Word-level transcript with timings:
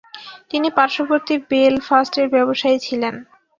তিনি 0.49 0.67
পার্শ্ববর্তী 0.77 1.35
বেলফাস্টের 1.49 2.27
ব্যবসায়ী 2.33 2.77
ছিলেন। 2.79 3.15